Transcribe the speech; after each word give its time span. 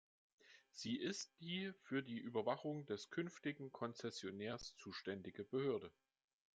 Sie 0.71 0.95
ist 0.97 1.31
die 1.41 1.71
für 1.83 2.01
die 2.01 2.17
Überwachung 2.17 2.87
des 2.87 3.11
künftigen 3.11 3.71
Konzessionärs 3.71 4.73
zuständige 4.75 5.43
Behörde. 5.43 5.91